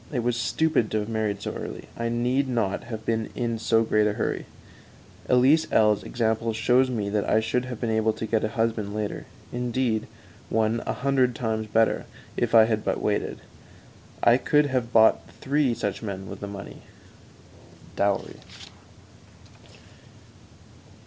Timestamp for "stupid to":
0.35-0.99